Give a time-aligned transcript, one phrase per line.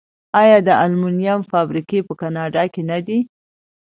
[0.41, 3.19] آیا د المونیم فابریکې په کاناډا کې نه دي؟